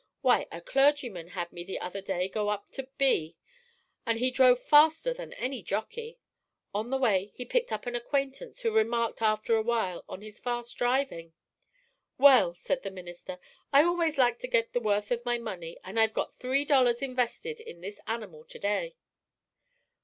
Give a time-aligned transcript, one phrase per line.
[0.21, 3.35] Why a clergyman had me the other day to go up to B,
[4.03, 6.17] and he drove faster than any jockey.
[6.73, 10.39] On the way he picked up an acquaintance who remarked after a while on his
[10.39, 11.33] fast driving.
[12.17, 13.37] "'Well,' said the minister,
[13.71, 17.03] 'I always like to get the worth of my money, and I've got three dollars
[17.03, 18.95] invested in this animal to day.'"